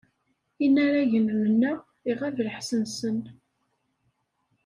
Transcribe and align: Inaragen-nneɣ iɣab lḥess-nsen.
Inaragen-nneɣ 0.65 1.77
iɣab 2.09 2.37
lḥess-nsen. 2.47 3.19